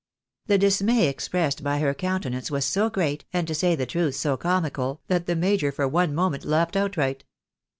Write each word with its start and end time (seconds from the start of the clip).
The 0.47 0.57
dismay 0.57 1.05
expressed 1.07 1.63
by 1.63 1.77
her 1.77 1.93
countenance 1.93 2.49
was 2.49 2.65
so 2.65 2.89
great, 2.89 3.23
and, 3.33 3.47
tO' 3.47 3.53
say 3.53 3.75
the 3.75 3.85
truth, 3.85 4.15
so 4.15 4.35
comical, 4.35 4.99
that 5.09 5.27
the 5.27 5.35
major 5.35 5.71
for 5.71 5.87
one 5.87 6.15
moment 6.15 6.43
laughed 6.43 6.75
outright. 6.75 7.23